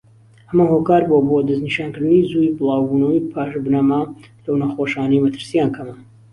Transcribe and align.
ئەمە 0.47 0.65
هۆکار 0.73 1.01
بووە 1.09 1.21
بۆ 1.27 1.37
دەسنیشانکردنی 1.49 2.27
زووی 2.29 2.55
بڵاو 2.57 2.87
بوونەوەی 2.89 3.25
پاشبنەما 3.31 4.01
لەو 4.43 4.55
نەخۆشانەی 4.61 5.23
مەترسیان 5.25 5.69
کەمە. 5.75 5.95